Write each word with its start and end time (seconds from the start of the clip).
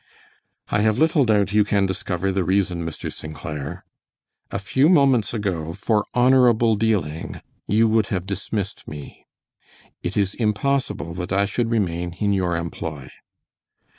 "I 0.69 0.81
have 0.81 0.97
little 0.97 1.25
doubt 1.25 1.53
you 1.53 1.63
can 1.63 1.85
discover 1.85 2.31
the 2.31 2.43
reason, 2.43 2.83
Mr. 2.83 3.13
St. 3.13 3.35
Clair. 3.35 3.85
A 4.49 4.57
few 4.57 4.89
moments 4.89 5.31
ago, 5.31 5.73
for 5.73 6.05
honorable 6.15 6.73
dealing, 6.75 7.39
you 7.67 7.87
would 7.87 8.07
have 8.07 8.25
dismissed 8.25 8.87
me. 8.87 9.27
It 10.01 10.17
is 10.17 10.33
impossible 10.33 11.13
that 11.13 11.31
I 11.31 11.45
should 11.45 11.69
remain 11.69 12.13
in 12.19 12.33
your 12.33 12.57
employ." 12.57 13.09